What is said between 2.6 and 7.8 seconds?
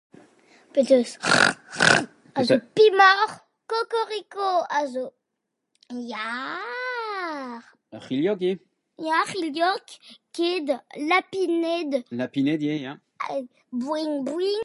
pemoc'h. Kokoriko a zo yar,